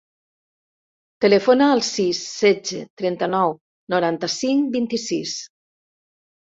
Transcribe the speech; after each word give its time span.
Telefona 1.25 1.67
al 1.75 1.83
sis, 1.89 2.23
setze, 2.39 2.81
trenta-nou, 3.03 3.57
noranta-cinc, 3.97 4.77
vint-i-sis. 4.79 5.41